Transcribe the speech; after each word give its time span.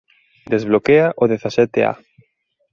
Desbloquea 0.53 1.07
o 1.23 1.25
dezasete-A 1.33 1.91